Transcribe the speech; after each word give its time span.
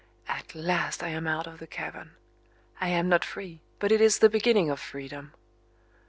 At 0.27 0.55
last 0.55 1.03
I 1.03 1.09
am 1.09 1.27
out 1.27 1.45
of 1.45 1.59
the 1.59 1.67
cavern. 1.67 2.15
I 2.79 2.87
am 2.87 3.07
not 3.07 3.23
free, 3.23 3.61
but 3.77 3.91
it 3.91 4.01
is 4.01 4.17
the 4.17 4.29
beginning 4.31 4.67
of 4.71 4.79
freedom. 4.79 5.33